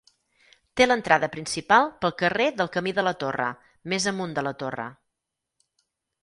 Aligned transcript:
Té 0.79 0.85
l'entrada 0.85 1.27
principal 1.35 1.89
pel 2.05 2.15
carrer 2.21 2.47
del 2.61 2.71
Camí 2.77 2.95
de 3.01 3.05
la 3.09 3.13
Torre, 3.25 3.51
més 3.95 4.09
amunt 4.15 4.35
de 4.41 4.45
la 4.49 4.55
Torre. 4.65 4.89